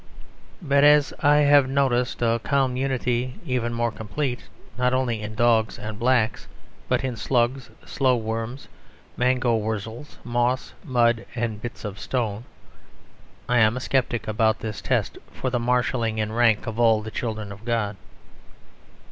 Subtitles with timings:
[0.63, 5.77] But as I have noticed a calm unity even more complete, not only in dogs
[5.77, 6.47] and negroes,
[6.89, 8.67] but in slugs, slow worms,
[9.15, 12.45] mangoldwurzels, moss, mud and bits of stone,
[13.47, 17.11] I am a sceptic about this test for the marshalling in rank of all the
[17.11, 17.95] children of God.